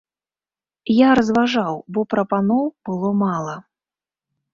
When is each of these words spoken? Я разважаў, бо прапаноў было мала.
Я 0.93 1.09
разважаў, 1.19 1.75
бо 1.97 2.05
прапаноў 2.13 2.65
было 2.91 3.09
мала. 3.21 3.55